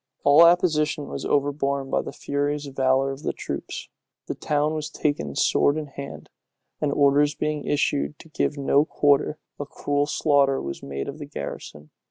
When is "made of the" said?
10.81-11.27